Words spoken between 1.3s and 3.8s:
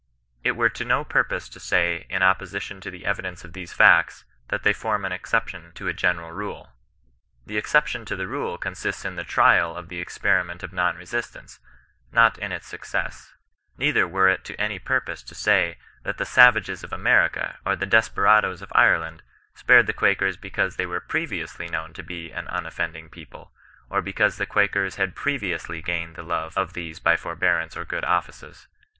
to say, in opposition to tho evi dence of these